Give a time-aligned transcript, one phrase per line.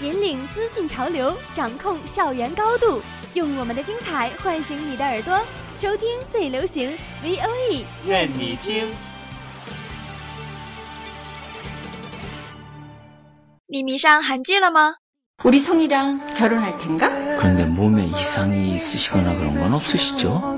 [0.00, 3.02] 引领资讯潮流，掌控校园高度，
[3.34, 5.38] 用我们的精彩唤醒你的耳朵，
[5.78, 8.90] 收听最流行 V O E，愿你听。
[13.66, 14.94] 你迷上韩剧了吗？
[15.44, 17.08] 우리 성이랑 결혼할 텐가?
[17.38, 20.56] 그런데 몸에 이상이 있으시거나 그런 건 없으시죠?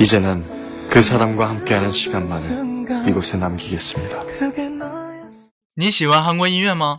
[0.00, 4.24] 이제는 그 사람과 함께하는 시간만을 이곳에 남기겠습니다.
[5.76, 6.98] 你喜欢韩国音乐吗？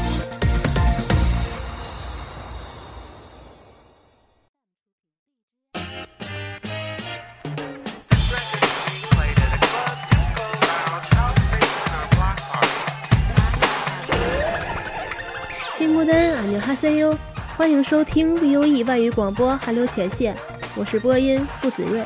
[15.81, 17.17] 金木丹，俺妞哈塞哟！
[17.57, 20.37] 欢迎收听 V O E 外语广播韩流前线，
[20.75, 22.03] 我是播音付子睿。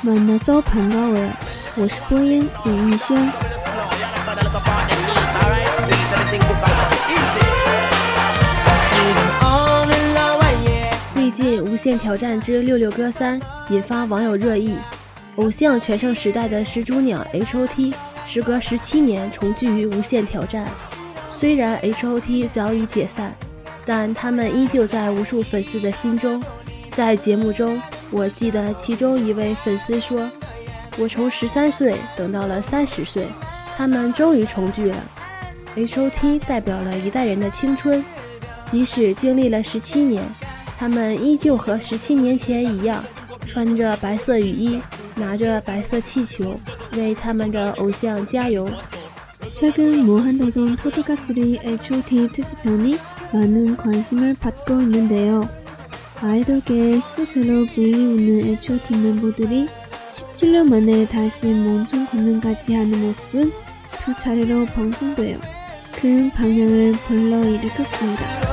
[0.00, 1.30] 暖的都喷到我，
[1.74, 3.16] 我是播音李玉轩。
[11.12, 13.40] 最近《无限挑战之六六哥三》
[13.70, 14.76] 引发网友热议，
[15.34, 17.92] 偶像全盛时代的始祖鸟 H O T，
[18.24, 20.64] 时隔十七年重聚于《无限挑战》。
[21.40, 22.50] 虽然 H.O.T.
[22.52, 23.32] 早已解散，
[23.86, 26.42] 但他们依旧在无数粉丝的心中。
[26.94, 27.80] 在节目中，
[28.10, 30.30] 我记得其中一位粉丝说
[31.00, 33.26] ：“我从十三岁等到了三十岁，
[33.74, 34.96] 他们终于重聚了。
[35.76, 36.40] H.O.T.
[36.40, 38.04] 代表了一代人的青春，
[38.70, 40.22] 即使经历了十七年。”
[40.78, 43.02] 他们依旧和十七年前一样，
[43.46, 44.78] 穿着白色雨衣，
[45.14, 46.54] 拿着白色气球，
[46.92, 48.68] 为他们的偶像加油。
[49.52, 52.28] 최근 무한도전 토드가3 H.O.T.
[52.28, 52.96] 특집편이
[53.32, 55.48] 많은 관심을 받고 있는데요.
[56.20, 58.96] 아이돌계의 시조새로 불리우는 H.O.T.
[58.96, 59.68] 멤버들이
[60.12, 63.52] 17년 만에 다시 몬촌 공연까지 하는 모습은
[63.98, 65.38] 두 차례로 방송되어
[65.94, 68.49] 큰 방향을 불러일으켰습니다.